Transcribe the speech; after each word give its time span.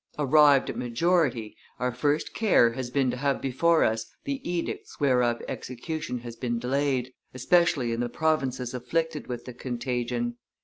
Arrived 0.17 0.67
at 0.67 0.75
majority, 0.75 1.55
our 1.77 1.91
first 1.91 2.33
care 2.33 2.71
has 2.71 2.89
been 2.89 3.11
to 3.11 3.17
have 3.17 3.39
before 3.39 3.83
us 3.83 4.07
the 4.23 4.41
edicts 4.49 4.99
whereof 4.99 5.43
execution 5.47 6.17
has 6.17 6.35
been 6.35 6.57
delayed, 6.57 7.13
especially 7.35 7.91
in 7.91 7.99
the 7.99 8.09
provinces 8.09 8.73
afflicted 8.73 9.27
with 9.27 9.45
the 9.45 9.53
contagion. 9.53 10.37